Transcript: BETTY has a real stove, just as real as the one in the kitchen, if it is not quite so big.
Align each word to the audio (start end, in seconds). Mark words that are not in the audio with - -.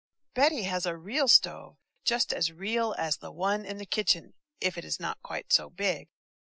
BETTY 0.33 0.63
has 0.63 0.87
a 0.87 0.97
real 0.97 1.27
stove, 1.27 1.77
just 2.05 2.33
as 2.33 2.51
real 2.51 2.95
as 2.97 3.17
the 3.17 3.31
one 3.31 3.63
in 3.65 3.77
the 3.77 3.85
kitchen, 3.85 4.33
if 4.59 4.75
it 4.75 4.83
is 4.83 4.99
not 4.99 5.21
quite 5.21 5.53
so 5.53 5.69
big. 5.69 6.07